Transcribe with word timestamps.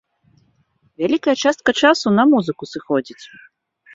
Вялікая 1.01 1.35
частка 1.49 1.75
часу 1.85 2.07
на 2.17 2.23
музыку 2.33 2.63
сыходзіць. 2.73 3.23